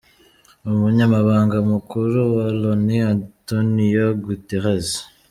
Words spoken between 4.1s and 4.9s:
Guterres